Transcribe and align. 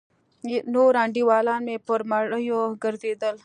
نور 0.73 0.93
انډيوالان 1.03 1.61
مې 1.67 1.75
پر 1.87 1.99
مړيو 2.09 2.61
گرځېدل. 2.83 3.35